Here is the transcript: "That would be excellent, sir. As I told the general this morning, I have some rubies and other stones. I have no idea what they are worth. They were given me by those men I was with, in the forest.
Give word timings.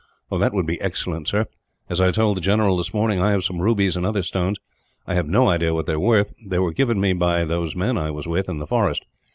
"That 0.31 0.51
would 0.53 0.65
be 0.65 0.81
excellent, 0.81 1.27
sir. 1.27 1.45
As 1.87 2.01
I 2.01 2.09
told 2.09 2.35
the 2.35 2.41
general 2.41 2.75
this 2.75 2.91
morning, 2.91 3.21
I 3.21 3.29
have 3.29 3.43
some 3.43 3.61
rubies 3.61 3.95
and 3.95 4.03
other 4.03 4.23
stones. 4.23 4.57
I 5.05 5.13
have 5.13 5.27
no 5.27 5.47
idea 5.47 5.75
what 5.75 5.85
they 5.85 5.93
are 5.93 5.99
worth. 5.99 6.33
They 6.43 6.57
were 6.57 6.73
given 6.73 6.99
me 6.99 7.13
by 7.13 7.45
those 7.45 7.75
men 7.75 7.99
I 7.99 8.09
was 8.09 8.25
with, 8.27 8.49
in 8.49 8.57
the 8.57 8.65
forest. 8.65 9.05